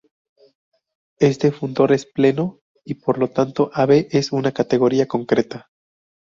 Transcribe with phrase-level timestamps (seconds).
[1.19, 5.69] Este funtor es pleno y por lo tanto Ab es una categoría concreta.